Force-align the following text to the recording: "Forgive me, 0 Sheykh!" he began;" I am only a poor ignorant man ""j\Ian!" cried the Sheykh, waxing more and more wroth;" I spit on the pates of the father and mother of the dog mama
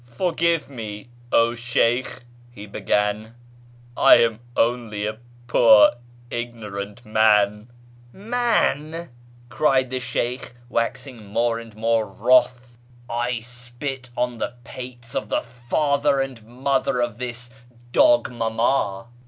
"Forgive 0.07 0.67
me, 0.67 1.09
0 1.29 1.53
Sheykh!" 1.53 2.23
he 2.55 2.65
began;" 2.65 3.35
I 3.95 4.15
am 4.15 4.39
only 4.57 5.05
a 5.05 5.19
poor 5.45 5.91
ignorant 6.31 7.05
man 7.05 7.67
""j\Ian!" 8.11 9.09
cried 9.49 9.91
the 9.91 9.99
Sheykh, 9.99 10.55
waxing 10.69 11.23
more 11.23 11.59
and 11.59 11.75
more 11.75 12.07
wroth;" 12.07 12.79
I 13.11 13.41
spit 13.41 14.09
on 14.17 14.39
the 14.39 14.55
pates 14.63 15.13
of 15.13 15.29
the 15.29 15.41
father 15.41 16.19
and 16.19 16.43
mother 16.47 16.99
of 16.99 17.19
the 17.19 17.37
dog 17.91 18.31
mama 18.31 19.05